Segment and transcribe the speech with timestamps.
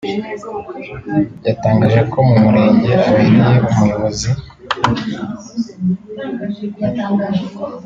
[1.47, 4.29] yatangaje ko mu Murenge abereye umuyobozi